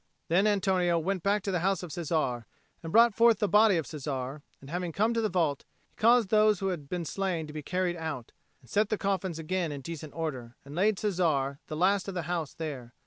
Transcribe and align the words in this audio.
Then 0.29 0.47
Antonio 0.47 0.97
went 0.97 1.21
back 1.21 1.43
to 1.43 1.51
the 1.51 1.59
house 1.59 1.83
of 1.83 1.91
Cesare, 1.91 2.47
and 2.81 2.91
brought 2.91 3.13
forth 3.13 3.37
the 3.37 3.47
body 3.47 3.77
of 3.77 3.85
Cesare, 3.85 4.41
and, 4.59 4.67
having 4.71 4.91
come 4.91 5.13
to 5.13 5.21
the 5.21 5.29
vault, 5.29 5.63
he 5.91 5.95
caused 5.95 6.29
those 6.29 6.59
who 6.59 6.69
had 6.69 6.89
been 6.89 7.05
slain 7.05 7.45
to 7.45 7.53
be 7.53 7.61
carried 7.61 7.95
out, 7.97 8.31
and 8.61 8.67
set 8.67 8.89
the 8.89 8.97
coffins 8.97 9.37
again 9.37 9.71
in 9.71 9.81
decent 9.81 10.15
order, 10.15 10.55
and 10.65 10.73
laid 10.73 10.97
Cesare, 10.97 11.59
the 11.67 11.77
last 11.77 12.07
of 12.07 12.15
the 12.15 12.23
house, 12.23 12.55
there. 12.55 12.95